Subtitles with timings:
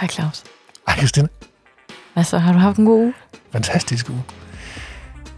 [0.00, 0.44] Hej Claus.
[0.88, 1.28] Ej, Christine.
[2.16, 3.14] Altså, har du haft en god uge?
[3.52, 4.22] Fantastisk uge.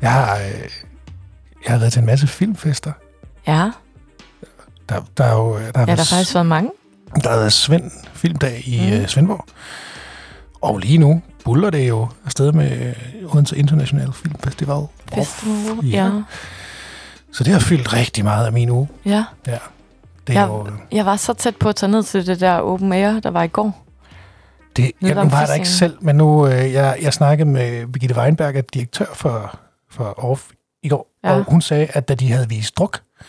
[0.02, 0.42] Jeg har, øh,
[1.64, 2.92] jeg har været til en masse filmfester.
[3.46, 3.70] Ja.
[4.88, 5.54] Der, der er jo...
[5.58, 6.70] Der har, Ja, der har faktisk været mange.
[7.22, 9.00] der har været Svend Filmdag i Mm.
[9.00, 9.06] mm.
[9.08, 9.44] Svendborg.
[10.60, 14.86] Og lige nu buller det jo afsted med øh, Odense International Filmfestival.
[15.14, 15.84] Festival.
[15.90, 16.04] Ja.
[16.04, 16.10] Ja.
[17.32, 18.88] Så det har fyldt rigtig meget af min uge.
[19.04, 19.24] ja.
[19.46, 19.52] Det
[20.36, 20.46] er Ja.
[20.46, 20.68] jo...
[20.92, 23.42] Jeg var så tæt på at tage ned til det der open air, der var
[23.42, 23.84] i går.
[24.78, 28.16] Det, jeg, nu var der ikke selv, men nu øh, jeg, jeg snakkede med Birgitte
[28.16, 29.58] Weinberg, direktør for,
[29.90, 30.42] for Orf
[30.82, 31.32] i går, Ja.
[31.32, 32.92] og hun sagde, at da de havde vist druk,
[33.22, 33.24] der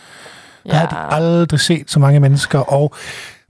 [0.66, 0.74] Ja.
[0.74, 2.94] havde de aldrig set så mange mennesker, og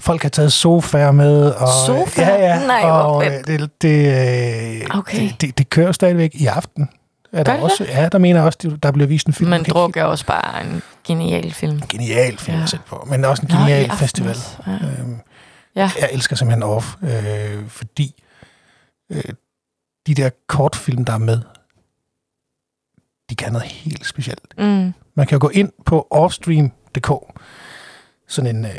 [0.01, 1.51] folk har taget sofaer med.
[1.51, 2.35] Og, Sofaer?
[2.35, 2.67] Ja, ja.
[2.67, 5.21] Nej, og øh, det, det, øh, Okay.
[5.23, 6.89] det, det, det kører stadigvæk i aften.
[7.33, 9.51] Er Gør der det også, ja, der mener også, der bliver vist en film.
[9.51, 11.81] Men druk er også bare en genial film.
[11.81, 12.67] kigge- Genial film Ja.
[12.67, 14.37] at på, men også en Nå, genial aften festival.
[14.67, 14.73] Ja.
[14.73, 15.17] Øhm,
[15.77, 15.91] Ja.
[16.01, 18.23] Jeg elsker simpelthen Off, øh, fordi
[19.11, 19.23] øh,
[20.07, 21.41] de der kortfilm, der er med,
[23.31, 24.55] de kan noget helt specielt.
[24.59, 24.93] Mm.
[25.15, 27.11] Man kan jo gå ind på offstream.dk,
[28.29, 28.71] sådan en, øh,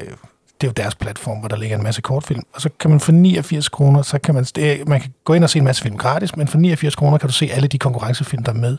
[0.62, 3.00] det er jo deres platform, hvor der ligger en masse kortfilm, og så kan man
[3.00, 5.84] for 89 kroner, så kan man, det, man kan gå ind og se en masse
[5.84, 8.78] film gratis, men for 89 kroner kan du se alle de konkurrencefilm, der er med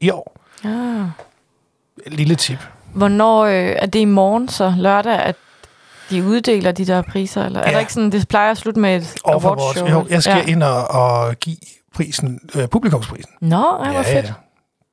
[0.00, 0.36] i år.
[0.64, 1.06] Ja.
[2.06, 2.58] Lille tip.
[2.94, 5.36] Hvornår øh, er det i morgen så lørdag, at
[6.10, 7.44] de uddeler de der priser?
[7.44, 7.72] Eller er Ja.
[7.74, 9.88] der ikke sådan, det plejer at slutte med et awards show?
[9.88, 10.42] Jo, jeg skal ja.
[10.46, 10.46] ja.
[10.52, 11.56] ind og, og give
[11.94, 13.32] prisen, øh, publikumsprisen.
[13.40, 14.32] Nå, ej, hvor fedt.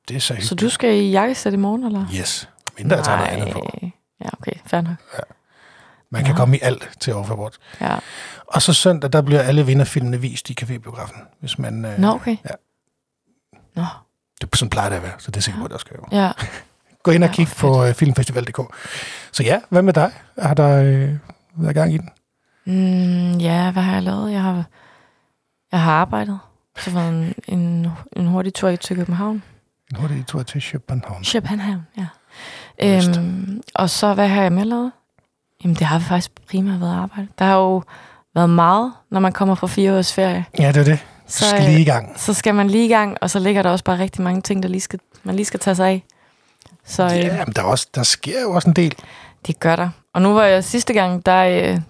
[0.08, 2.06] Det er så Så du skal i jakkesæt i morgen, eller?
[2.20, 2.48] Yes.
[2.78, 3.66] Mindre jeg tager noget andet på.
[4.24, 4.94] Ja, okay, fair nok.
[6.10, 6.38] Man kan Nå.
[6.38, 7.58] komme i alt til Off Awards.
[7.80, 7.96] Ja.
[8.46, 11.36] Og så søndag, der bliver alle vinderfilmene vist i cafébiografen.
[11.40, 12.36] Hvis man, øh, Nå, okay.
[12.44, 12.54] Ja.
[13.76, 13.84] Nå,
[14.40, 16.18] Det, sådan plejer det at være, så det er sikkert, hvor der skal jo.
[16.18, 16.30] ja.
[17.04, 18.60] Gå ind og Ja, kig på øh, filmfestival.dk.
[19.32, 20.10] Så ja, hvad med dig?
[20.38, 21.08] Har der øh,
[21.56, 22.08] været gang i den?
[22.66, 24.32] Mm, ja, hvad har jeg lavet?
[24.32, 24.64] Jeg har,
[25.72, 26.38] jeg har arbejdet.
[26.78, 29.42] Så var en, en, en hurtig tur til København.
[29.90, 31.24] En hurtig tur til København.
[31.32, 32.06] København, ja.
[32.82, 34.92] Øhm, og så, hvad har jeg med lavet?
[35.64, 37.28] Jamen, det har faktisk primært været arbejde.
[37.38, 37.82] Der har jo
[38.34, 40.44] været meget, når man kommer fra fire års ferie.
[40.58, 40.98] Ja, det er det.
[41.26, 42.20] Så, Så, skal lige i gang.
[42.20, 44.62] så skal man lige i gang, og så ligger der også bare rigtig mange ting,
[44.62, 46.04] der lige skal, man lige skal tage sig af.
[46.86, 48.94] Så øh, Ja, men der, er også, der sker jo også en del.
[49.46, 49.90] det gør der.
[50.14, 51.80] Og nu var jeg sidste gang, der, øh,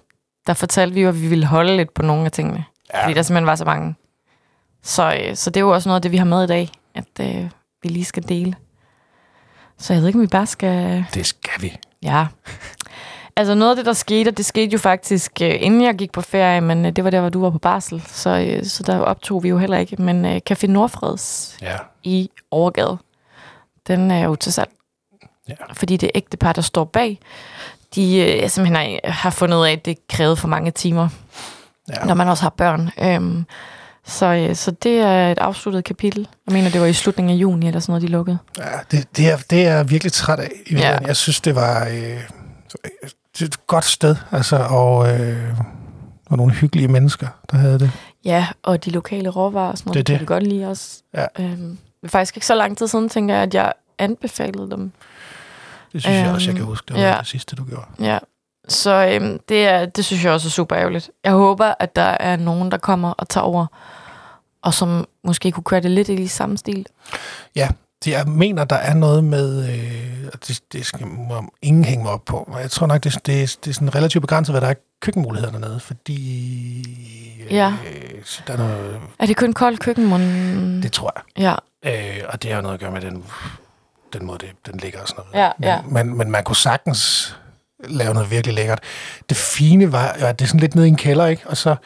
[0.47, 2.65] der fortalte vi jo, at vi ville holde lidt på nogle af tingene.
[2.94, 3.03] Ja.
[3.05, 3.94] Fordi der simpelthen var så mange.
[4.82, 6.71] Så, øh, så det er jo også noget af det, vi har med i dag,
[6.94, 7.50] at øh,
[7.82, 8.55] vi lige skal dele.
[9.78, 11.05] Så jeg ved ikke, om vi bare skal...
[11.15, 11.76] Det skal vi.
[12.03, 12.26] Ja.
[13.37, 16.12] Altså noget af det, der skete, og det skete jo faktisk, øh, inden jeg gik
[16.12, 18.82] på ferie, men øh, det var der, hvor du var på barsel, så, øh, så
[18.82, 20.03] der optog vi jo heller ikke.
[20.03, 21.76] Men øh, Café Nordfreds Ja.
[22.03, 22.99] i Overgade,
[23.87, 24.71] den er jo til salg.
[25.49, 25.55] Ja.
[25.72, 27.19] Fordi det ægte par, der står bag,
[27.94, 31.09] de øh, simpelthen har, har fundet ud af, at det krævede for mange timer,
[31.88, 32.05] ja.
[32.05, 32.91] når man også har børn.
[32.99, 33.44] Øhm,
[34.06, 36.28] så, øh, så det er et afsluttet kapitel.
[36.47, 38.38] Jeg mener, det var i slutningen af juni, eller sådan noget, de lukkede.
[38.59, 40.50] Ja, det, det, er, det er jeg virkelig træt af.
[40.71, 40.99] Ja.
[41.06, 42.21] Jeg synes, det var øh,
[43.38, 45.59] det et godt sted, altså, og, øh,
[46.26, 47.91] og nogle hyggelige mennesker, der havde det.
[48.25, 51.03] Ja, og de lokale råvarer og sådan noget, Det det, kan vi godt lide også.
[51.15, 51.26] Ja.
[51.38, 54.93] Øhm, det er faktisk ikke så lang tid siden, tænker jeg, at jeg anbefalede dem.
[55.93, 56.84] Det synes øhm, jeg også, jeg Øhm, kan huske.
[56.88, 57.12] Det var ja.
[57.12, 57.19] ja.
[57.19, 57.87] det sidste, du gjorde.
[58.00, 58.19] Ja.
[58.69, 61.10] Så øhm, det, er, det synes jeg også er super ærgerligt.
[61.25, 63.66] Jeg håber, at der er nogen, der kommer og tager over,
[64.62, 66.87] og som måske kunne køre det lidt i samme stil.
[68.05, 69.69] Det, jeg mener, der er noget med...
[69.75, 72.49] Øh, og det, det skal må ingen hænge mig op på.
[72.53, 74.75] Men jeg tror nok, det, er- det, det er sådan relativt begrænset, hvad der er
[75.03, 75.81] køkkenmuligheder dernede.
[75.81, 76.84] Fordi...
[77.47, 77.75] Øh, Ja.
[78.47, 81.43] der er noget, Er det kun koldt køkken, det tror jeg.
[81.44, 81.55] Ja,
[81.91, 83.25] Øh, og det har noget at gøre med den,
[84.19, 85.45] den måde, det, den ligger og sådan noget.
[85.47, 86.05] Ja, men, ja.
[86.05, 87.35] Men, men man kunne sagtens
[87.85, 88.81] lave noget virkelig lækkert.
[89.29, 91.43] Det fine var, at det er sådan lidt nede i en kælder, ikke?
[91.47, 91.77] Og så,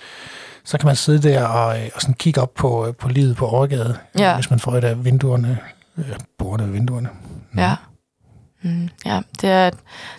[0.65, 3.37] så kan man sidde der og, øh, og sådan kigge op på, øh, på livet
[3.37, 4.35] på overgade, Ja.
[4.35, 5.59] hvis man får et af vinduerne,
[5.99, 6.05] øh,
[6.39, 7.09] bordene ved vinduerne.
[7.57, 7.77] ja.
[8.63, 9.75] Mm, ja, det er, et,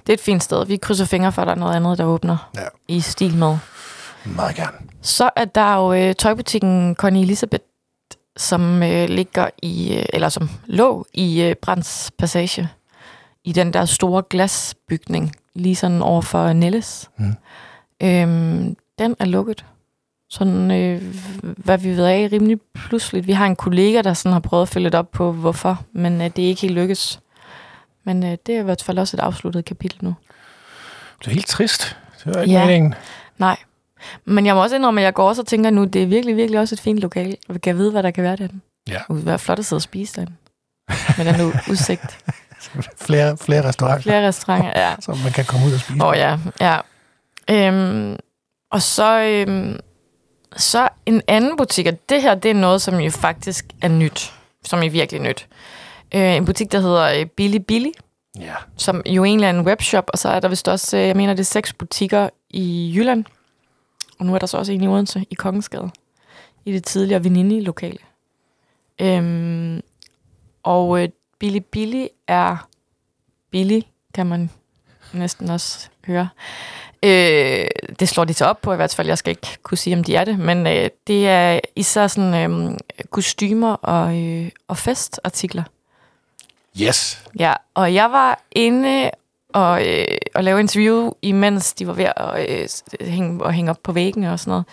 [0.07, 0.65] det er et fint sted.
[0.65, 2.61] Vi krydser fingre for, at der er noget andet, der åbner Ja.
[2.87, 3.57] i stil med.
[4.25, 4.77] Meget gerne.
[5.01, 7.63] Så er der jo øh, tøjbutikken Connie Elisabeth,
[8.39, 12.69] som øh, ligger i, øh, eller som lå i øh, Brands Passage,
[13.43, 17.09] i den der store glasbygning, lige sådan over for Nelles.
[17.17, 17.35] Mm.
[18.03, 19.65] Øhm, den er lukket.
[20.29, 21.01] Sådan, øh,
[21.43, 23.27] hvad vi ved af, rimelig pludseligt.
[23.27, 26.21] Vi har en kollega, der sådan har prøvet at følge lidt op på, hvorfor, men
[26.21, 27.19] øh, det er ikke helt lykkes.
[28.03, 30.15] Men øh, det er i hvert fald også et afsluttet kapitel nu.
[31.19, 31.97] Det er helt trist.
[32.23, 32.65] Det var ikke ja.
[32.65, 32.93] meningen.
[33.37, 33.57] Nej.
[34.25, 36.35] Men jeg må også indrømme, at jeg går også og tænker nu, det er virkelig,
[36.35, 37.37] virkelig også et fint lokal.
[37.49, 38.59] Vi kan vide, hvad der kan være derinde.
[38.87, 38.99] Ja.
[39.09, 40.33] Det være flot at sidde og spise derinde.
[41.17, 41.41] Med den
[41.71, 42.25] udsigt.
[43.01, 44.95] Flere, flere restauranter, Flere restauranter, ja.
[44.99, 46.01] som man kan komme ud og spise.
[46.03, 46.77] Åh oh, ja, ja.
[47.51, 48.15] Øhm,
[48.71, 49.79] og så, øhm,
[50.57, 54.33] Så en anden butik, og det her det er noget, som jo faktisk er nyt.
[54.65, 55.47] Som er virkelig nyt.
[56.15, 57.89] Øh, en butik, der hedder øh, Billy Billy,
[58.39, 58.53] Ja.
[58.77, 61.33] som jo egentlig er en webshop, og så er der vist også, øh, jeg mener,
[61.33, 63.25] det er seks butikker i Jylland.
[64.19, 65.89] Og nu er der så også en i Odense, i Kongensgade,
[66.65, 67.97] i det tidligere Venini-lokale.
[69.01, 69.81] Øhm,
[70.63, 72.67] og øh, Billy Billy er
[73.51, 74.49] billig, kan man
[75.13, 76.29] næsten også høre.
[77.03, 77.67] Øh,
[77.99, 79.07] det slår de så op på i hvert fald.
[79.07, 80.39] Jeg skal ikke kunne sige, om de er det.
[80.39, 82.77] Men øh, det er især sådan øh,
[83.09, 85.63] kostymer og, øh, og festartikler.
[86.81, 87.23] Yes.
[87.39, 89.11] Ja, og jeg var inde
[89.53, 93.79] og, øh, og lave interview, imens de var ved at øh, hænge, og hænge op
[93.83, 94.65] på væggen og sådan noget.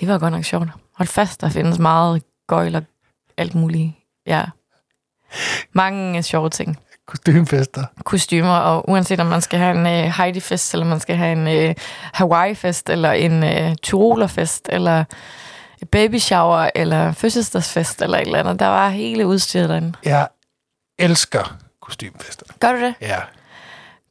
[0.00, 0.68] Det var godt nok sjovt.
[0.96, 2.82] Hold fast, der findes meget gøjl og
[3.36, 3.92] alt muligt.
[4.26, 4.44] Ja.
[5.72, 6.78] Mange øh, sjove ting.
[7.06, 7.84] Kostymfester.
[8.04, 11.48] Kostymer, og uanset om man skal have en øh, Heidi-fest, eller man skal have en
[11.48, 11.74] øh,
[12.12, 15.04] Hawaii-fest, eller en øh, Tyroler-fest, eller
[15.90, 18.58] baby shower, eller fødselsdagsfest, eller et eller andet.
[18.58, 19.92] Der var hele udstyret derinde.
[20.04, 20.28] Jeg
[20.98, 22.46] elsker kostymfester.
[22.60, 22.94] Gør du det?
[23.00, 23.20] Ja.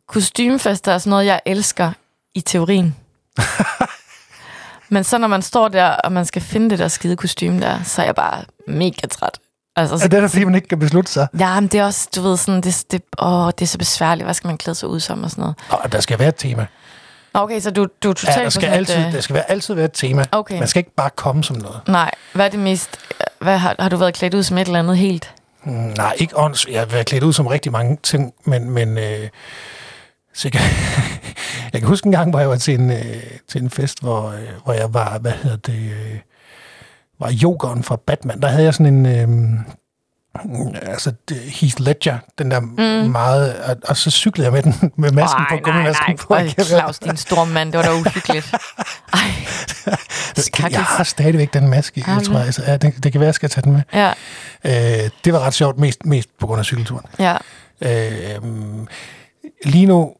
[0.07, 1.91] Kostymefester er sådan noget, jeg elsker
[2.35, 2.95] i teorien.
[4.89, 7.83] Men så når man står der, og man skal finde det der skide kostume der,
[7.83, 9.39] så er jeg bare mega træt.
[9.75, 11.27] Altså, Er så, det der, fordi man ikke kan beslutte sig?
[11.39, 14.25] ja, men det er også, du ved, sådan, det, det, åh, det er så besværligt.
[14.25, 15.55] Hvad skal man klæde sig ud som og sådan noget?
[15.69, 16.65] Og der skal være et tema.
[17.33, 19.33] Nå, Okay, så du, du er totalt Ja, der skal, et, altid, øh, der skal
[19.33, 20.25] være, altid være et tema.
[20.31, 20.59] Okay.
[20.59, 21.79] Man skal ikke bare komme som noget.
[21.87, 22.99] Nej, hvad er det mest...
[23.39, 25.33] Hvad, har, har du været klædt ud som et eller andet helt?
[25.63, 26.67] Mm, Nej, ikke ånds.
[26.71, 29.29] Jeg har været klædt ud som rigtig mange ting, men, men øh,
[30.35, 30.61] så jeg, kan,
[31.73, 34.29] jeg kan huske en gang, hvor jeg var til en, øh, til en fest, hvor,
[34.29, 36.19] øh, hvor jeg var, hvad hedder det, øh,
[37.19, 38.41] var yogeren fra Batman.
[38.41, 39.59] Der havde jeg sådan en, øh,
[40.81, 43.11] altså det- Heath Ledger, den der mm.
[43.11, 46.33] meget, og, og så cyklede jeg med den, med masken Ej, på, gummimasken på.
[46.33, 48.53] Øj, Jeg kan- Claus, din store mand, det var da uhyggeligt.
[49.13, 49.19] Ej,
[50.71, 52.45] jeg har stadigvæk den maske, jeg tror, det?
[52.45, 53.81] altså, ja, det, det kan være, jeg skal tage den med.
[53.93, 54.13] Ja,
[54.65, 57.05] Øh, det var ret sjovt, mest, mest på grund af cykelturen.
[57.19, 57.37] ja.
[57.81, 58.41] Øh,
[59.65, 60.13] lige nu...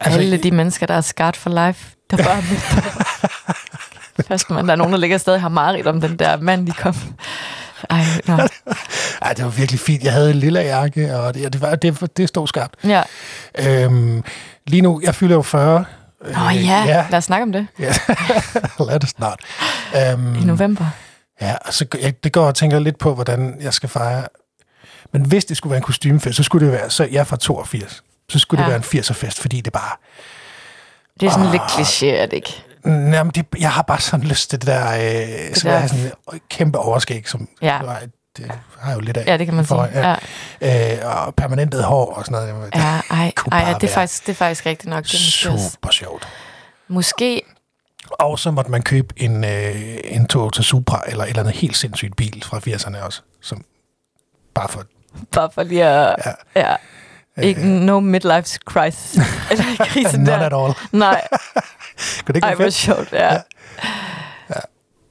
[0.00, 2.42] Altså, Alle de mennesker, der er scarred for life, der bare.
[4.28, 6.72] Først, man, der er nogen, der ligger stadig har mareridt om den der mand, de
[6.72, 6.94] kom.
[7.90, 8.36] Ej, nå.
[9.22, 10.04] Ej, det var virkelig fint.
[10.04, 12.74] Jeg havde en lille jakke, og det, det, var, det, det stod skarpt.
[12.84, 13.02] Ja.
[13.58, 14.24] Øhm,
[14.66, 15.84] lige nu, jeg fylder jo 40.
[16.24, 17.06] Nå ja, ja.
[17.10, 17.66] lad os snakke om det.
[17.78, 17.92] ja.
[18.88, 19.40] Lad det snart.
[19.96, 20.86] Øhm, I november.
[21.40, 24.24] ja, og så, jeg, det går og tænker lidt på, hvordan jeg skal fejre.
[25.12, 27.36] Men hvis det skulle være en kostymefest, så skulle det være, så jeg er fra
[27.36, 28.02] 82.
[28.30, 28.72] Så skulle ja.
[28.72, 29.96] Det være en 80'er-fest, fordi det bare...
[31.20, 32.64] Det er sådan lidt kliché, er det ikke?
[32.86, 34.86] Jamen, det, jeg har bare sådan lyst til det der...
[34.92, 35.86] Øh, så der- der...
[35.86, 37.80] sådan et kæmpe overskæg, som Ja.
[38.36, 39.26] det har jeg jo lidt af.
[39.26, 39.68] Ja, det kan man sige.
[39.68, 40.16] forvejen,
[40.62, 42.70] Ja, øh, og permanentet hår og sådan noget.
[42.74, 42.80] ja
[43.10, 45.04] ej, ej ja, det, er faktisk, det er faktisk rigtigt nok.
[45.04, 45.18] Det er
[45.70, 46.28] super sjovt.
[46.88, 47.42] måske
[48.10, 51.76] Og så måtte man købe en, øh, en Toyota Supra, eller et eller andet helt
[51.76, 53.22] sindssygt bil fra 80'erne også.
[53.42, 53.64] Som
[54.54, 54.84] bare for...
[55.32, 56.16] bare for lige at...
[56.56, 56.60] Ja.
[56.70, 56.76] Ja.
[57.42, 59.14] Ikke no midlife crisis.
[59.50, 60.36] Eller krise Not der.
[60.46, 60.74] at all.
[60.92, 61.20] Nej,
[62.24, 62.74] Kunne det ikke ej, være hvor fedt?
[62.74, 63.12] sjovt.
[63.12, 63.36] Ja.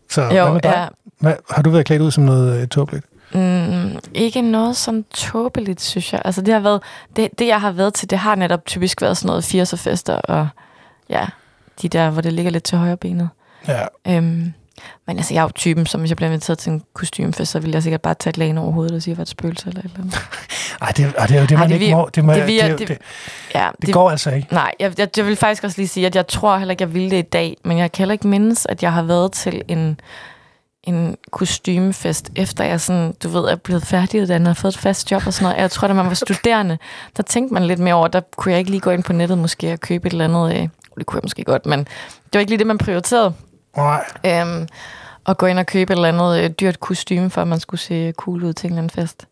[0.10, 0.70] Så Jo, hvad med dig?
[0.76, 0.88] ja.
[1.20, 3.06] Hvad, har du været klædt ud som noget øh, tåbeligt?
[3.34, 6.21] Mm, ikke noget sådan tåbeligt, synes jeg.
[6.26, 6.81] Altså, det, har været,
[7.16, 10.14] det, det, jeg har været til, det har netop typisk været sådan noget 80'er fester,
[10.16, 10.48] og
[11.09, 11.26] ja,
[11.81, 13.30] de der, hvor det ligger lidt til højre benet.
[13.68, 13.86] Ja.
[14.07, 14.54] Øhm,
[15.07, 17.59] men altså, jeg er jo typen, som hvis jeg bliver inviteret til en kostymefest, så
[17.59, 19.21] vil jeg sikkert bare tage et lag ind over hovedet og sige, at jeg var
[19.21, 20.19] et spøgelse eller et eller andet.
[20.81, 22.09] Ej, det, ej, det er jo det, Ej, man det ikke må.
[22.16, 22.98] Det, må, det det, det, det- det,
[23.56, 24.48] Ja, det går altså ikke.
[24.54, 26.94] Nej, jeg, jeg, jeg vil faktisk også lige sige, at jeg tror heller ikke, jeg
[26.94, 29.62] ville det i dag, men jeg kan heller ikke mindes, at jeg har været til
[29.68, 30.00] en,
[30.83, 35.28] en kostymefest, efter jeg sådan, du ved, er blevet færdiguddannet og fået et fast job
[35.28, 35.62] og sådan noget.
[35.62, 36.78] Jeg tror, da man var studerende,
[37.18, 39.38] der tænkte man lidt mere over, der kunne jeg ikke lige gå ind på nettet
[39.38, 40.68] måske og købe et eller andet, øh,
[40.98, 41.88] det kunne jeg måske godt, men det
[42.33, 43.33] var ikke lige det, man prioriterede.
[43.78, 44.06] Nej.
[44.26, 44.68] Øhm,
[45.28, 47.81] at gå ind og købe et eller andet øh, dyrt kostume, for at man skulle
[47.81, 49.26] se cool ud til en eller anden fest.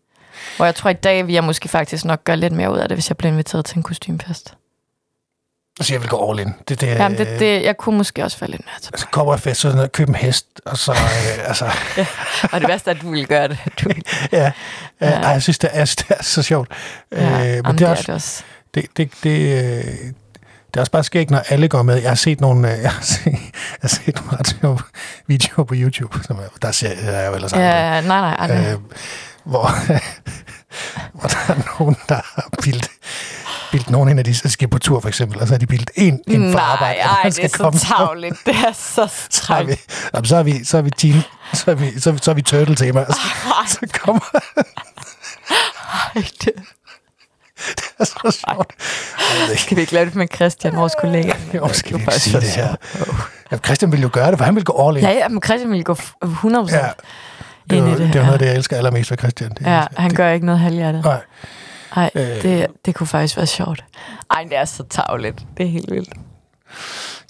[0.56, 2.88] Hvor jeg tror, i dag vil jeg måske faktisk nok gøre lidt mere ud af
[2.88, 4.54] det, hvis jeg bliver inviteret til en kostymefest.
[5.80, 6.54] Altså, jeg vil gå all in.
[6.68, 8.90] Det, det, Jamen, det, det, jeg kunne måske også falde lidt mere til.
[8.92, 11.70] Altså, kommer jeg fest, så købe en hest, og så, øh, altså,
[12.52, 13.58] Og det værste er, at du ville gøre det.
[13.82, 14.02] Du ville.
[14.32, 14.52] ja, ja.
[15.00, 15.20] Ja.
[15.20, 16.70] Ej, jeg synes, det er, jeg synes, det er så sjovt.
[17.12, 18.42] Ja, øh, jamen, men det er, også, det også.
[18.74, 19.84] det, det, det, øh,
[20.68, 21.96] det er også bare skægt, når alle går med.
[22.02, 23.38] Jeg har set nogle, øh, jeg har set, jeg
[23.82, 24.78] har set nogle
[25.26, 28.72] videoer på YouTube, som er, der ser er jo ellers andre, Ja, nej, nej, nej.
[28.72, 28.78] øh,
[29.44, 29.70] hvor,
[31.20, 32.90] hvor der er nogen, der har bildt,
[33.72, 35.90] bildt nogen ind af de, skal på tur for eksempel, og så har de bildt
[35.94, 36.98] en ind for nej, arbejde.
[37.00, 38.36] og ej, det er så tavligt.
[38.46, 39.80] Det er så Så strengt.
[40.14, 41.22] jamen, så er vi, så er vi teen,
[41.54, 43.04] så er vi, så vi, så er vi turtle tema.
[43.04, 43.20] Så,
[43.68, 44.20] så kommer
[46.16, 46.52] Ej, det.
[47.78, 48.72] det er så sjovt.
[49.60, 51.32] Skal vi ikke lave det med Christian, vores kollega?
[51.54, 52.74] Jo, skal vi ikke sige det her?
[52.96, 53.16] sjovt.
[53.52, 55.02] Ja, Christian ville jo gøre det, for han ville gå all in.
[55.02, 56.88] Ja, ja, men Christian ville gå f- 100% Ja.
[57.70, 58.16] Det er, ind i det, det.
[58.16, 59.50] er noget, af det, jeg elsker allermest ved Christian.
[59.50, 61.04] Det, ja, han det, gør ikke noget halvhjertet.
[61.04, 61.20] Nej,
[61.96, 62.42] Nej, Øh.
[62.42, 63.84] det, det kunne faktisk være sjovt.
[64.30, 65.38] Ej, det er så tavligt.
[65.58, 66.08] Det er helt vildt.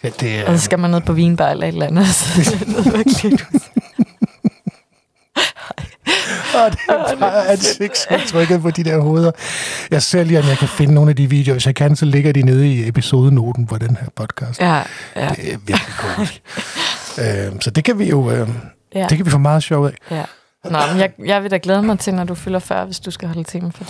[0.02, 2.06] ja, det, Og er, så skal man ned på vinbar eller et eller andet.
[2.08, 2.46] Så det
[2.86, 3.38] er virkelig
[6.64, 9.30] Åh, det er bare ansigtsudtrykket på de der hoveder.
[9.90, 11.54] Jeg ser lige, om jeg kan finde nogle af de videoer.
[11.54, 14.60] Hvis jeg kan, så ligger de nede i episodenoten på den her podcast.
[14.60, 14.82] Ja,
[15.16, 16.42] ja, Det er virkelig komisk.
[17.18, 18.48] øhm, så det kan vi jo øh,
[18.94, 19.06] ja.
[19.08, 19.92] det kan vi få meget sjov af.
[20.10, 20.24] ja.
[20.64, 23.10] Nå, men jeg, jeg vil da glæde mig til, når du fylder 40, hvis du
[23.10, 23.84] skal holde tema for.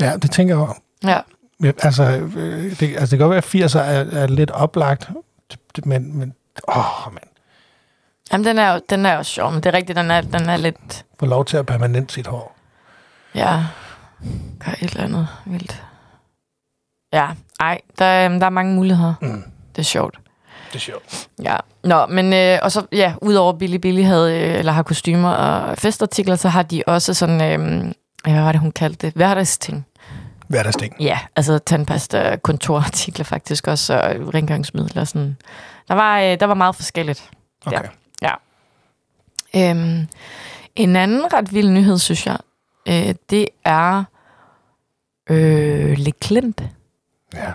[0.00, 0.72] Ja, det tænker jeg over.
[1.04, 1.18] Ja,
[1.64, 2.02] Ja, Altså,
[2.36, 5.10] øh, det, altså, det kan godt være, at 80'er er, er lidt oplagt,
[5.84, 6.32] men, men
[6.68, 7.22] åh, man,
[8.32, 10.48] Jamen, den er jo, den er jo sjov, men det er rigtigt, den er, den
[10.48, 12.56] er lidt, få lov til at permanent sit hår.
[13.34, 13.64] ja,
[14.64, 15.82] gør et eller andet vildt.
[17.12, 17.28] Ja,
[17.60, 19.14] ej, der, er- der er mange muligheder.
[19.20, 19.42] Mm,
[19.76, 20.18] Det er sjovt.
[20.68, 21.28] det er sjovt.
[21.42, 25.30] Ja, nå, men øh, og så, ja, udover Billy Billy havde, øh, eller har kostymer
[25.30, 27.92] og festartikler, så har de også sådan, øh,
[28.24, 29.14] hvad var det, hun kaldte det?
[29.14, 29.86] Hverdagsting.
[30.48, 30.96] Hverdagsting.
[31.00, 35.04] Ja, altså tandpasta, kontorartikler faktisk også, og rengøringsmidler.
[35.04, 35.36] Sådan.
[35.88, 37.30] Der, var, øh, der var meget forskelligt.
[37.66, 37.76] Okay.
[37.76, 37.82] Ja.
[39.56, 40.06] Øhm,
[40.76, 42.38] en anden ret vild nyhed, synes jeg,
[42.88, 44.04] øh, det er
[45.30, 46.62] øh, Le Klint,
[47.34, 47.52] Ja.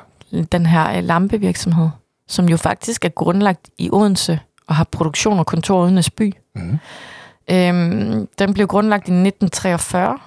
[0.52, 1.90] den her øh, lampevirksomhed,
[2.28, 6.34] som jo faktisk er grundlagt i Odense og har produktion og kontor uden by.
[6.56, 6.80] Mm.
[7.52, 10.20] Øhm, den blev grundlagt i 1943,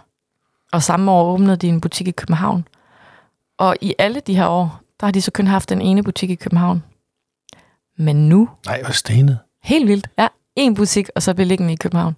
[0.73, 2.69] og samme år åbnede de en butik i København.
[3.59, 6.31] Og i alle de her år, der har de så kun haft den ene butik
[6.31, 6.83] i København.
[7.97, 9.39] Men nu, Nej, hvor stenet.
[9.63, 12.17] helt vildt, ja, en butik, og så beliggende i København.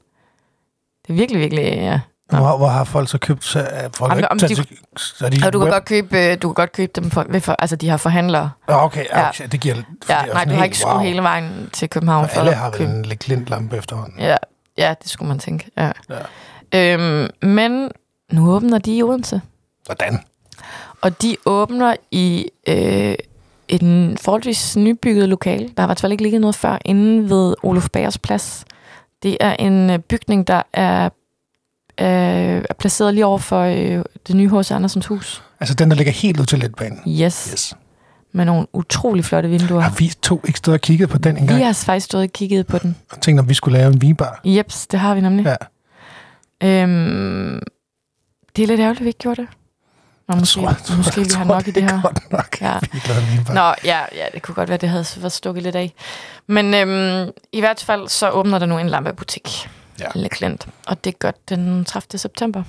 [1.07, 2.01] Det er virkelig, virkelig, ja.
[2.33, 2.39] Nå.
[2.39, 3.45] Hvor, hvor har folk så købt?
[3.45, 4.57] Så, er folk Jamen, om de-
[4.97, 7.27] så de Og du kan, web- godt købe, øh, du kan godt købe dem for,
[7.29, 8.51] ved for, altså de har forhandlere.
[8.69, 9.29] Ah, Okay, Ja.
[9.29, 9.75] okay, det giver...
[10.05, 11.03] for Ja, nej, du har ikke skulle wow.
[11.03, 12.91] hele vejen til København For alle har vel købe.
[12.91, 14.21] en Klint-lampe efterhånden.
[14.21, 14.37] Ja,
[14.79, 15.71] ja, det skulle man tænke.
[15.77, 15.93] Ja.
[16.73, 16.95] Ja.
[16.95, 17.91] Øhm, men
[18.33, 19.41] nu åbner de i Odense.
[19.87, 20.21] Hvordan?
[21.01, 23.15] Og de åbner i øh,
[23.81, 25.65] en forholdsvis nybygget lokale.
[25.65, 28.65] Der har i hvert fald ikke ligget noget før, inde ved Olof Bagers plads.
[29.23, 31.05] Det er en øh, bygning, der er,
[32.01, 34.71] øh, er placeret lige over for øh, det nye H.C.
[34.71, 35.43] Andersens hus.
[35.61, 36.99] Altså den, der ligger helt ud til letbanen.
[37.09, 37.49] Yes.
[37.53, 37.75] Yes.
[38.33, 39.81] Med nogle utrolig flotte vinduer.
[39.81, 41.59] Har vi to ikke stået og kigget på den engang?
[41.59, 42.97] Vi har faktisk stået og kigget på den.
[43.11, 44.41] Og tænkt, om vi skulle lave en vinbar.
[44.45, 45.57] Jeps, det har vi nemlig.
[46.63, 46.83] Ja.
[46.83, 47.61] Øhm,
[48.57, 49.49] det er lidt ærgerligt, at vi ikke gjorde det.
[50.29, 52.03] Nå, måske, Jeg tror- måske jeg vi har nok i det er her.
[52.03, 52.61] Godt nok.
[52.61, 52.79] Ja.
[53.61, 55.93] Nå, ja, ja, det kunne godt være, det havde været stukket lidt af.
[56.47, 59.69] Men øhm, i hvert fald, så åbner der nu en lampebutik.
[60.01, 60.07] Ja.
[60.15, 60.67] Le Klint.
[60.87, 62.19] Og det gør den 30.
[62.19, 62.63] september.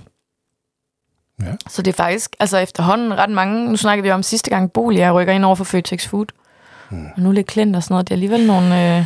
[1.42, 1.52] Ja.
[1.70, 5.12] Så det er faktisk, altså efterhånden ret mange, nu snakker vi om sidste gang, boliger
[5.12, 6.26] rykker ind over for Føtex Food.
[6.90, 7.06] Hmm.
[7.16, 8.08] Og nu Le Klint og sådan noget.
[8.08, 9.06] Det er alligevel nogle øh,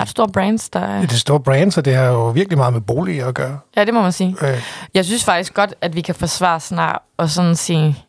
[0.00, 1.00] ret store brands, der er...
[1.00, 3.58] Det er store brand, så det har jo virkelig meget med boliger at gøre.
[3.76, 4.36] Ja, det må man sige.
[4.42, 4.62] Øh,
[4.94, 8.04] Jeg synes faktisk godt, at vi kan forsvare snart og sådan sige,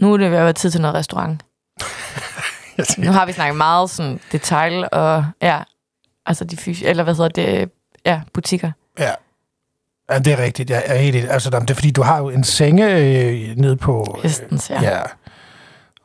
[0.00, 1.42] nu er det ved at være tid til noget restaurant.
[2.98, 5.58] Nu har vi snakket meget sådan detail og ja,
[6.26, 7.70] altså de fys- eller hvad hedder det,
[8.06, 8.70] ja, butikker.
[8.98, 9.10] ja.
[10.10, 10.70] ja, det er rigtigt.
[10.70, 11.30] Jeg er helt.
[11.30, 14.14] Altså, det er fordi, du har jo en senge øh, nede på...
[14.18, 14.82] Øh, Hestens, ja.
[14.82, 15.00] ja.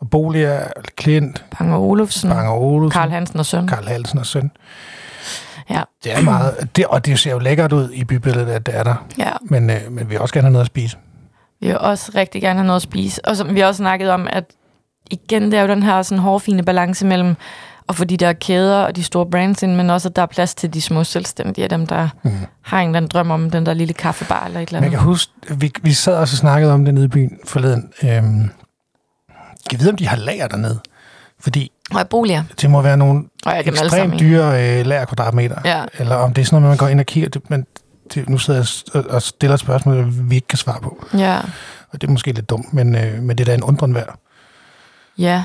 [0.03, 0.60] Og boliger,
[0.98, 3.67] Klint, Bang og Olufsen, Bang og Olsen, Karl Hansen og søn.
[3.67, 4.51] Karl Halsen og søn.
[5.69, 5.81] Ja.
[6.03, 6.55] Det er meget...
[6.75, 9.05] Det, og det ser jo lækkert ud i bybilledet, at det er der.
[9.17, 10.98] Ja, Men, øh, men vi vil også gerne have noget at spise.
[11.62, 13.25] vi vil også rigtig gerne have noget at spise.
[13.25, 14.43] Og som vi har også snakket om, at
[15.12, 17.36] igen, det er jo den her sådan hårfine balance mellem
[17.89, 20.25] at få de der kæder og de store brands ind, men også, at der er
[20.25, 22.31] plads til de små selvstændige, dem der Mm.
[22.62, 24.88] har en eller anden drøm om den der lille kaffebar eller et eller Men jeg
[24.91, 25.00] andet.
[25.00, 27.89] kan huske, vi, vi sad også og snakkede om det nede i byen forleden.
[28.03, 28.50] Øhm,
[29.72, 30.79] jeg ved, om de har lager dernede.
[31.39, 32.43] Fordi Og boliger.
[32.62, 33.24] det må være nogle
[33.65, 35.55] ekstremt dyre øh, lagerkvadratmeter.
[35.65, 35.84] Ja.
[36.00, 37.29] Eller om det er sådan noget, man går ind og kigger.
[37.29, 37.65] Det, men
[38.13, 41.05] det, nu sidder jeg og- stiller et spørgsmål, vi ikke kan svare på.
[41.17, 41.39] Ja,
[41.91, 44.20] Og det er måske lidt dumt, men, øh, men det er da en undren værd.
[45.17, 45.43] ja.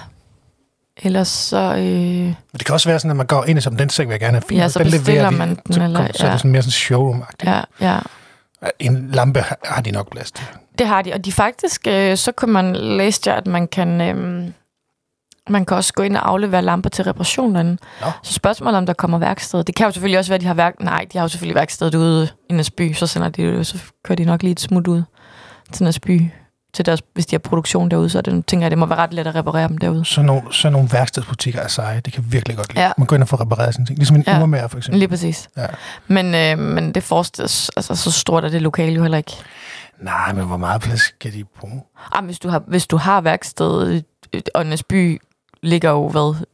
[1.03, 1.75] Ellers så...
[1.77, 4.09] Øh, Men det kan også være sådan, at man går ind i som den seng,
[4.09, 4.61] vil jeg gerne have fint.
[4.61, 6.33] Ja, så den bestiller de, man den, så, eller- kom, så er ja.
[6.33, 7.51] det sådan mere sådan showroom -agtigt.
[7.51, 7.99] ja, ja.
[8.79, 10.45] En lampe har, har de nok plads til.
[10.79, 14.01] Det har de, og de faktisk, øh, så kan man læse jer, at man kan,
[14.01, 14.45] øh,
[15.51, 17.79] man kan også gå ind og aflevere lamper til reparationerne.
[18.01, 18.07] Nå.
[18.23, 19.65] Så spørgsmålet om der kommer værksted.
[19.65, 20.75] Det kan jo selvfølgelig også være, at de har værk...
[20.81, 24.25] Nej, de har jo selvfølgelig værkstedet ude i Næsby, så sender de så kører de
[24.25, 25.03] nok lige et smut ud
[25.73, 26.23] til Næsby.
[26.75, 29.13] Til deres, hvis de har produktion derude, så det, tænker jeg, det må være ret
[29.15, 30.05] let at reparere dem derude.
[30.05, 32.01] Sådan nogle, sådan nogle værkstedsbutikker er seje.
[32.05, 32.85] Det kan jeg virkelig godt lide.
[32.85, 32.93] Ja.
[32.99, 33.99] Man går ind og får repareret sine ting.
[33.99, 34.43] Ligesom en Ja.
[34.43, 34.99] urmager, for eksempel.
[34.99, 35.49] Lige præcis.
[35.57, 35.67] Ja.
[36.07, 39.33] Men, øh, men det forestilles, altså så stort er det lokale jo heller ikke.
[40.01, 41.83] Nej, men hvor meget plads skal de bruge?
[42.13, 44.03] Ah, hvis, du har, hvis du har værksted,
[44.33, 45.23] øh, og Næsby
[45.63, 46.45] ligger jo hvad,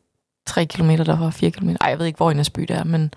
[0.47, 1.69] 3 km derfra, 4 km.
[1.69, 3.15] Ej, jeg ved ikke, hvor i Næsby det er, men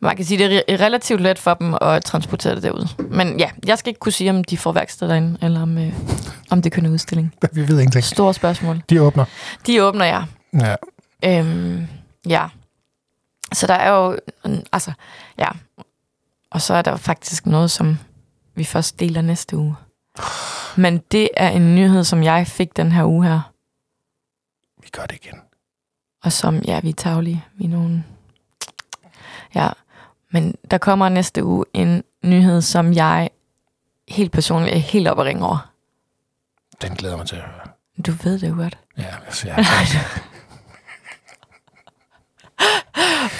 [0.00, 2.88] man kan sige, det er relativt let for dem at transportere det derud.
[3.10, 5.92] Men ja, jeg skal ikke kunne sige, om de får værksted derinde, eller om, øh,
[6.50, 7.34] om det er udstilling.
[7.52, 8.04] Vi ved ingenting.
[8.04, 8.82] Store spørgsmål.
[8.90, 9.24] De åbner.
[9.66, 10.22] De åbner, ja.
[10.54, 10.74] Ja.
[11.24, 11.86] Øhm,
[12.28, 12.48] ja.
[13.52, 14.16] Så der er jo,
[14.72, 14.92] altså,
[15.38, 15.48] ja.
[16.50, 17.98] Og så er der faktisk noget, som
[18.54, 19.76] vi først deler næste uge.
[20.76, 23.52] Men det er en nyhed, som jeg fik den her uge her.
[24.82, 25.40] Vi gør det igen.
[26.24, 27.44] Og som, ja, vi er taglige.
[27.54, 28.06] Vi er nogen...
[29.54, 29.68] Ja,
[30.30, 33.30] men der kommer næste uge en nyhed, som jeg
[34.08, 35.72] helt personligt er helt op at ringe over.
[36.82, 37.66] Den glæder mig til at høre.
[38.06, 38.78] Du ved det jo godt.
[38.98, 39.66] Ja, altså, jeg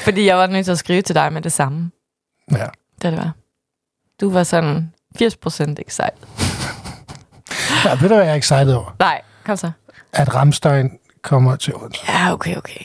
[0.05, 1.90] Fordi jeg var nødt til at skrive til dig med det samme.
[2.50, 2.67] Ja.
[3.02, 3.33] Det det var.
[4.21, 6.26] Du var sådan 80% excited.
[7.85, 8.97] ja, ved du, hvad jeg er excited over?
[8.99, 9.71] Nej, kom så.
[10.12, 12.00] At Ramstein kommer til Odense.
[12.09, 12.85] Ja, okay, okay.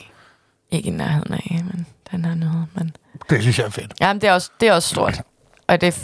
[0.70, 2.66] Ikke i nærheden af, men den her nyhed.
[2.74, 2.96] Men...
[3.30, 3.94] Det synes jeg er fedt.
[4.00, 5.22] Ja, men det er også, det er også stort.
[5.68, 5.98] Og det er,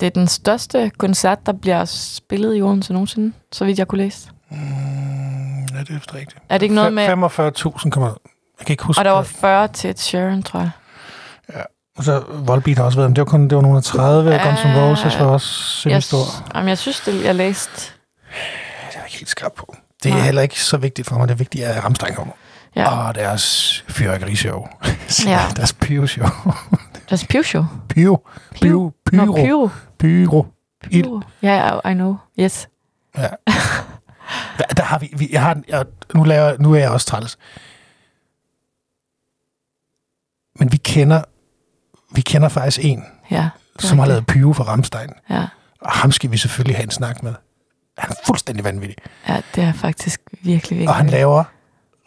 [0.00, 4.02] det er den største koncert, der bliver spillet i Odense nogensinde, så vidt jeg kunne
[4.02, 4.30] læse.
[4.50, 6.42] Mm, ja, det er vist rigtigt.
[6.48, 7.08] Er det ikke noget med...
[7.08, 8.08] 45.000 kommer.
[8.58, 9.30] Jeg kan ikke huske Og der var det.
[9.30, 10.70] 40 til et Sharon, tror jeg.
[11.98, 14.34] Og så Volbeat har også været, men det var kun det var nogle af 30,
[14.34, 14.40] og.
[14.46, 15.48] Guns N' Roses var også
[15.80, 16.24] semi-stor.
[16.54, 17.92] Jamen, jeg synes, det, jeg læste...
[18.90, 19.76] Det er ikke helt skarp på.
[20.02, 20.24] Det er Nej.
[20.24, 21.28] heller ikke så vigtigt for mig.
[21.28, 22.34] Det vigtige er, at Ramstein kommer.
[22.76, 22.88] Ja.
[23.08, 24.66] Og deres fyrværkerishow.
[25.26, 25.40] Ja.
[25.56, 26.26] deres pyro-show.
[27.08, 27.62] Deres Pyro.
[27.88, 28.16] Pyro.
[28.54, 28.90] Pyro.
[29.06, 29.32] Pyro.
[29.34, 29.68] Pyro.
[29.98, 30.46] Pyro.
[30.90, 31.04] Ild.
[31.04, 31.20] Pyro.
[31.42, 31.48] Ja,
[31.84, 32.16] yeah, I know.
[32.40, 32.68] Yes.
[33.18, 33.28] Ja.
[34.58, 35.84] Der, der har vi, vi jeg har, jeg,
[36.14, 37.38] nu, laver, nu er jeg også træls.
[40.58, 41.22] Men vi kender,
[42.14, 43.48] vi kender faktisk en, Ja.
[43.78, 45.08] som har lavet pyro for Ramstein.
[45.30, 45.46] Ja.
[45.80, 47.34] Og ham skal vi selvfølgelig have en snak med.
[47.98, 48.96] Han er fuldstændig vanvittig.
[49.28, 50.88] ja, det er faktisk virkelig, virkelig.
[50.88, 51.44] Og han laver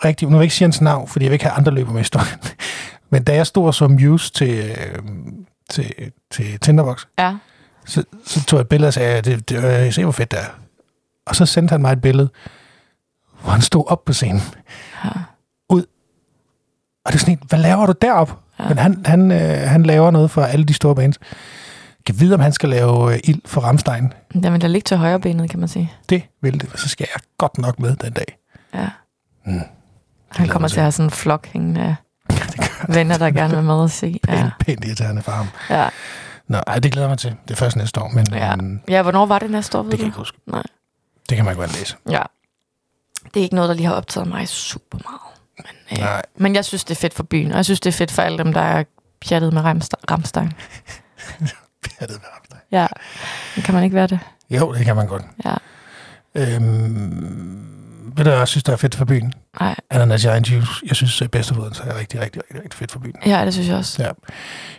[0.05, 0.25] rigtig...
[0.27, 1.99] Nu vil jeg ikke sige hans navn, fordi jeg vil ikke have andre løber med
[2.01, 2.39] historien.
[3.11, 4.99] Men da jeg stod som Muse til, øh,
[5.69, 5.93] til,
[6.31, 7.35] til Tinderbox, Ja.
[7.85, 10.39] så, så tog jeg et billede og sagde, det, det, øh, se hvor fedt det
[10.39, 10.45] er.
[11.25, 12.29] Og så sendte han mig et billede,
[13.41, 14.41] hvor han stod op på scenen.
[15.05, 15.09] ja.
[17.05, 18.39] Og det er sådan en, hvad laver du derop?
[18.59, 18.67] Ja.
[18.69, 21.17] Men han, han, øh, han laver noget for alle de store bands.
[22.05, 24.13] Kan vide, om han skal lave øh, ild for Ramstein.
[24.43, 25.93] Jamen, der ligger til højre benet, kan man sige.
[26.09, 28.37] Det vil det, så skal jeg godt nok med den dag.
[28.73, 28.89] Ja.
[29.45, 29.51] Mm.
[29.53, 29.65] Han
[30.35, 31.95] glæder kommer til at have sådan en flok hængende af
[32.95, 34.19] venner, der gerne vil med at se.
[34.23, 34.43] Pænt, Ja.
[34.43, 34.49] ja.
[34.59, 35.47] pænt irriterende for ham.
[35.69, 35.89] Ja.
[36.47, 37.35] Nå, ej, det glæder mig til.
[37.47, 38.45] Det er først næste år, men Ja.
[38.47, 38.55] ja.
[38.89, 40.37] ja, hvornår var det næste år, det kan jeg ikke huske.
[40.47, 40.63] Nej.
[41.29, 41.95] Det kan man godt læse.
[42.09, 42.21] Ja.
[43.33, 45.36] Det er ikke noget, der lige har optaget mig super meget.
[45.57, 46.21] Men, øh, Nej.
[46.37, 48.21] men jeg synes, det er fedt for byen, og jeg synes, det er fedt for
[48.21, 48.83] alle dem, der er
[49.27, 50.53] pjattet med Ramste- Ramstein.
[52.01, 52.59] Ja, det er Ramstein.
[52.71, 52.87] Ja,
[53.55, 54.19] Men kan man ikke være det?
[54.49, 55.23] Jo, det kan man godt.
[55.45, 55.53] Ja.
[56.35, 57.63] Øhm,
[58.17, 59.33] ved du, jeg synes, der er fedt for byen?
[59.59, 60.71] Nej, Ananas Giant Juice.
[60.87, 63.15] Jeg synes, at bedste så er rigtig, rigtig, rigtig, rigtig fedt for byen.
[63.25, 64.03] ja, det synes jeg også.
[64.03, 64.09] Ja.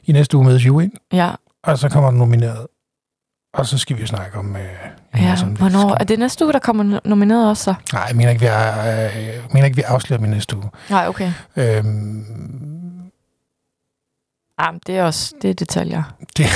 [0.04, 1.30] I næste uge mødes Juin, Ja,
[1.62, 2.66] og så kommer den nomineret.
[3.58, 4.56] Og så skal vi jo snakke om...
[4.56, 4.62] Øh,
[5.22, 5.36] ja.
[5.42, 5.58] om det.
[5.58, 5.96] Hvornår?
[6.00, 7.74] Er det næste uge, der kommer no- nomineret også så?
[7.92, 10.56] Nej, jeg mener ikke, vi, er, øh, jeg mener ikke, vi afslører dem i næste
[10.56, 10.70] uge.
[10.90, 11.32] Nej, okay.
[11.56, 11.84] Øhm,
[14.58, 16.02] men det er også det er detaljer.
[16.36, 16.46] det,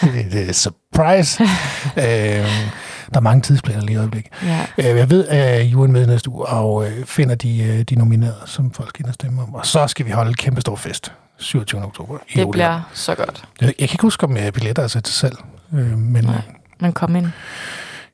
[0.00, 1.42] det, det er surprise.
[2.04, 2.70] øhm,
[3.12, 4.32] der er mange tidsplaner lige i øjeblikket.
[4.42, 4.66] Ja.
[4.78, 8.40] Øh, Jeg ved, at Julen med næste uge, og øh, finder de, øh, de nominerede,
[8.46, 9.54] som folk kan stemme om.
[9.54, 11.12] Og så skal vi holde en kæmpe stor fest.
[11.38, 11.84] 27.
[11.84, 12.18] oktober.
[12.28, 13.44] i Det bliver så godt.
[13.60, 15.36] Jeg, jeg kan ikke huske, om øh, billetter er til salg.
[15.74, 16.42] Øh, men Nej.
[16.80, 17.26] Men kom ind.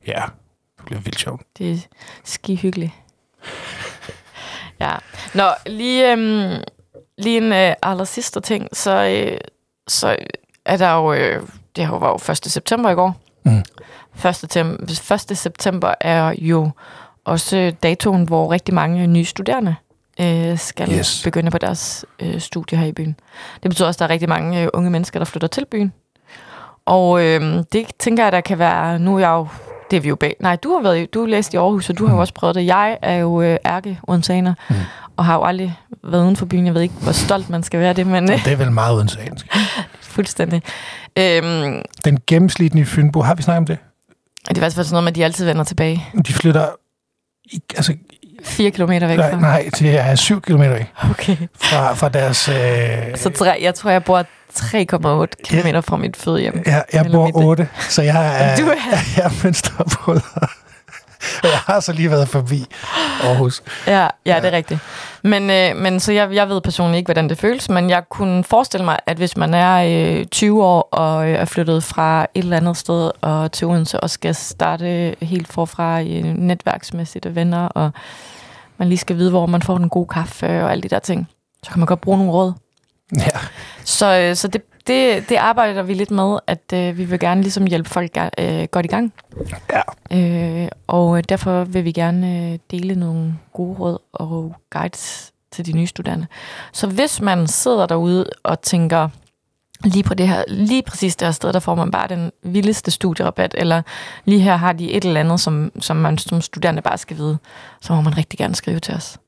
[0.07, 0.23] ja,
[0.77, 1.43] det bliver vildt sjovt.
[1.59, 1.77] Det er
[2.25, 2.93] ski hyggeligt.
[4.81, 4.93] Ja.
[5.35, 6.63] Nå, lige, øhm,
[7.19, 9.39] lige en øh, aller sidste ting, så, øh,
[9.89, 10.17] så
[10.65, 11.43] er der jo, øh,
[11.77, 12.37] det var jo 1.
[12.53, 13.17] september i går.
[13.45, 13.59] Mm.
[13.59, 13.65] 1.
[14.57, 15.39] Tem- 1.
[15.39, 16.71] september er jo
[17.25, 19.75] også datoen, hvor rigtig mange nye studerende
[20.21, 21.21] øh, skal yes.
[21.25, 23.17] begynde på deres øh, studie her i byen.
[23.63, 25.93] Det betyder også, at der er rigtig mange øh, unge mennesker, der flytter til byen.
[26.87, 29.49] Og øh, det tænker jeg, der kan være, nu er jeg jo,
[29.91, 30.37] det er vi jo bag.
[30.41, 32.21] Nej, du har været, i- du har læst i Aarhus, og du har jo Mm.
[32.21, 32.67] også prøvet det.
[32.67, 34.77] Jeg er jo øh, ærke Mm.
[35.17, 36.67] og har jo aldrig været uden for byen.
[36.67, 38.95] Jeg ved ikke, hvor stolt man skal være det, men øh, det er vel meget
[38.97, 39.47] udensansk.
[40.15, 40.63] fuldstændig.
[41.19, 43.79] Øhm, Den gennemsnitlige Fynbo, har vi snakket om det?
[44.49, 46.05] det er faktisk sådan noget med, at de altid vender tilbage.
[46.27, 46.69] De flytter
[47.45, 47.95] i, altså,
[48.45, 49.41] Fire kilometer væk nej, fra.
[49.41, 51.37] nej, det er 7 km væk Okay.
[51.61, 52.49] fra, fra deres...
[52.49, 56.63] Øh, Så tre, jeg tror, jeg bor 3,8 kilometer fra mit fødehjem.
[56.67, 58.75] jeg, jeg eller bor mit- 8, så jeg er, Du er-
[59.17, 60.21] jeg er mønsterbrød.
[61.43, 62.65] Og jeg har så lige været forbi
[63.25, 63.63] Aarhus.
[63.87, 64.37] Ja, ja, Ja.
[64.41, 64.81] det er rigtigt.
[65.23, 68.45] Men, øh, men så jeg, jeg ved personligt ikke, hvordan det føles, men jeg kunne
[68.45, 69.75] forestille mig, at hvis man er
[70.19, 74.01] øh, 20 år og øh, er flyttet fra et eller andet sted og til Odense
[74.01, 77.91] og skal starte helt forfra øh, netværksmæssigt og venner, og
[78.79, 81.29] man lige skal vide, hvor man får den gode kaffe og alle de der ting,
[81.63, 82.53] så kan man godt bruge nogle råd.
[83.17, 83.39] Ja.
[83.85, 87.43] Så, øh, så det, det, det arbejder vi lidt med, at øh, vi vil gerne
[87.43, 89.13] ligesom hjælpe folk øh, godt i gang.
[89.73, 89.83] Ja.
[90.63, 95.73] Øh, og derfor vil vi gerne øh, dele nogle gode råd og guides til de
[95.73, 96.27] nye studerende.
[96.73, 99.09] Så hvis man sidder derude og tænker,
[99.85, 102.91] lige på det her, lige præcis det her sted, der får man bare den vildeste
[102.91, 103.83] studierabat, eller
[104.25, 107.39] lige her har de et eller andet, som, som man som studerende bare skal vide,
[107.81, 109.19] så må man rigtig gerne skrive til os.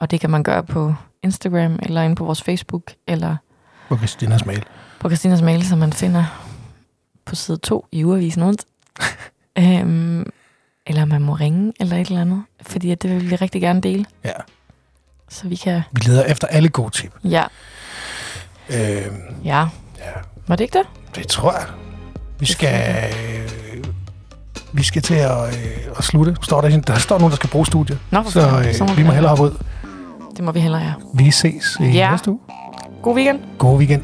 [0.00, 3.36] Og det kan man gøre på Instagram, eller inde på vores Facebook, eller
[3.88, 4.64] På Christinas mail.
[5.00, 6.24] på Christinas mail, som man finder
[7.24, 8.64] på side 2 i ugeavisen rundt.
[9.58, 10.30] øhm,
[10.86, 12.42] eller man må ringe, eller et eller andet.
[12.62, 14.04] Fordi det vil vi rigtig gerne dele.
[14.24, 14.32] Ja.
[15.28, 15.82] Så vi kan...
[15.92, 17.12] Vi leder efter alle gode tip.
[17.24, 17.44] Ja,
[18.70, 18.78] Øh,
[19.44, 19.58] ja.
[19.98, 20.10] ja,
[20.46, 20.86] Var det ikke det?
[21.16, 21.66] det tror jeg.
[22.38, 23.04] Vi skal...
[23.04, 23.84] Øh,
[24.72, 26.36] vi skal til at, øh, at slutte.
[26.42, 27.98] Står der, der står nogen, der skal bruge studiet.
[28.10, 28.74] Nå, Så fanden.
[28.74, 29.58] Så må øh, vi må hellere hoppe ud.
[30.36, 30.92] Det må vi hellere, ja.
[31.14, 32.10] Vi ses i Ja.
[32.10, 32.40] næste uge.
[33.02, 33.38] God weekend.
[33.58, 34.02] God weekend.